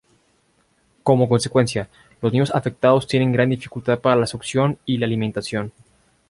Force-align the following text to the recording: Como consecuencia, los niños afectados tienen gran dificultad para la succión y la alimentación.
Como 1.03 1.29
consecuencia, 1.29 1.87
los 2.23 2.31
niños 2.33 2.49
afectados 2.55 3.05
tienen 3.05 3.31
gran 3.33 3.49
dificultad 3.49 3.99
para 3.99 4.15
la 4.15 4.25
succión 4.25 4.79
y 4.83 4.97
la 4.97 5.05
alimentación. 5.05 5.71